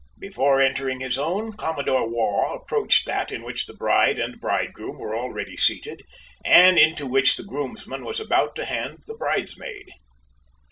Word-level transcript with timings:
Before 0.17 0.59
entering 0.59 0.99
his 0.99 1.19
own, 1.19 1.53
Commodore 1.53 2.09
Waugh 2.09 2.55
approached 2.55 3.05
that 3.05 3.31
in 3.31 3.43
which 3.43 3.67
the 3.67 3.75
bride 3.75 4.17
and 4.17 4.41
bridegroom 4.41 4.97
were 4.97 5.15
already 5.15 5.55
seated, 5.55 6.01
and 6.43 6.79
into 6.79 7.05
which 7.05 7.35
the 7.35 7.43
groomsman 7.43 8.03
was 8.03 8.19
about 8.19 8.55
to 8.55 8.65
hand 8.65 9.03
the 9.05 9.13
bridesmaid. 9.15 9.91